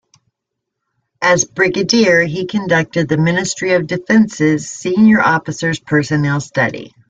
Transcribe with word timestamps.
As 1.21 1.43
a 1.43 1.49
Brigadier 1.49 2.23
he 2.23 2.47
conducted 2.47 3.07
the 3.07 3.17
Ministry 3.19 3.73
of 3.73 3.85
Defence's 3.85 4.67
Senior 4.71 5.21
Officers' 5.21 5.79
Personnel 5.79 6.41
Study. 6.41 6.91